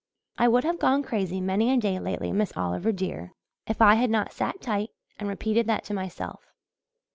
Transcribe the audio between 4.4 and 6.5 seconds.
tight and repeated that to myself.